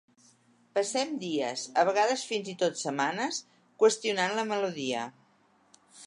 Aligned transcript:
Passem 0.77 1.11
dies, 1.23 1.65
a 1.81 1.83
vegades 1.89 2.23
fins 2.31 2.49
i 2.53 2.55
tot 2.63 2.79
setmanes, 2.83 3.41
qüestionant 3.83 4.33
la 4.39 4.47
melodia. 4.53 5.05